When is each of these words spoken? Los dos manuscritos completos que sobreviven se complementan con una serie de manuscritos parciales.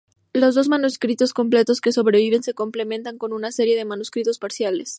Los 0.33 0.55
dos 0.55 0.67
manuscritos 0.67 1.31
completos 1.31 1.79
que 1.79 1.91
sobreviven 1.91 2.41
se 2.41 2.55
complementan 2.55 3.19
con 3.19 3.33
una 3.33 3.51
serie 3.51 3.77
de 3.77 3.85
manuscritos 3.85 4.39
parciales. 4.39 4.89